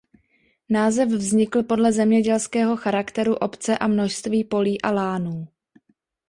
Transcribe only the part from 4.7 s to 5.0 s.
a